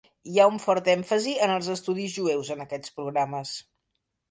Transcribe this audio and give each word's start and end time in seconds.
Hi 0.35 0.39
ha 0.39 0.45
un 0.51 0.55
fort 0.63 0.89
èmfasi 0.93 1.35
en 1.49 1.53
els 1.57 1.69
estudis 1.75 2.17
jueus 2.17 2.51
en 2.57 2.67
aquests 2.67 2.99
programes. 2.99 3.55